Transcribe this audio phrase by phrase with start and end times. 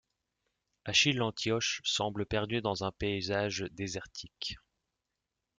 [0.83, 4.55] Achille Antioche semble perdu dans un paysage désertique.